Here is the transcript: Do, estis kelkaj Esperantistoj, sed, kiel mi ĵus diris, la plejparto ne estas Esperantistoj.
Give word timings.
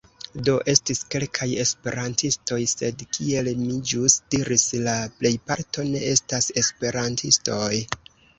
Do, 0.45 0.53
estis 0.71 1.01
kelkaj 1.15 1.47
Esperantistoj, 1.63 2.57
sed, 2.71 3.03
kiel 3.17 3.51
mi 3.59 3.77
ĵus 3.91 4.17
diris, 4.37 4.65
la 4.89 4.97
plejparto 5.21 5.87
ne 5.91 6.03
estas 6.17 6.51
Esperantistoj. 6.65 7.73